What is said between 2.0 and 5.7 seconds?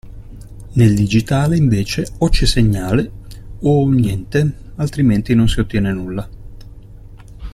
o c'è segnale o… niente, altrimenti non si